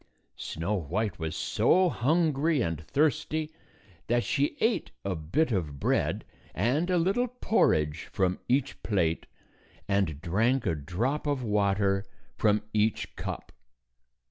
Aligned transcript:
Snow 0.37 0.73
White 0.73 1.19
was 1.19 1.35
so 1.35 1.87
hungry 1.89 2.59
and 2.63 2.81
thirsty 2.87 3.51
that 4.07 4.23
she 4.23 4.57
ate 4.59 4.89
a 5.05 5.15
bit 5.15 5.51
of 5.51 5.79
bread 5.79 6.25
and 6.55 6.89
a 6.89 6.97
little 6.97 7.27
porridge 7.27 8.09
from 8.11 8.39
each 8.49 8.81
plate, 8.81 9.27
and 9.87 10.19
drank 10.19 10.65
a 10.65 10.73
drop 10.73 11.27
of 11.27 11.43
water 11.43 12.03
from 12.35 12.63
each 12.73 13.15
cup. 13.15 13.51